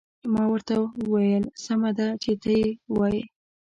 ما 0.31 0.43
ورته 0.51 0.75
وویل: 0.99 1.43
سمه 1.65 1.91
ده، 1.97 2.07
چې 2.23 2.31
ته 2.41 2.49
يې 2.57 2.67
وایې. 2.95 3.23